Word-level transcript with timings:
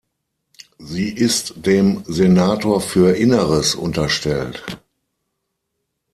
Sie 0.79 1.09
ist 1.15 1.53
dem 1.57 2.03
Senator 2.07 2.81
für 2.81 3.15
Inneres 3.15 3.75
unterstellt. 3.75 4.79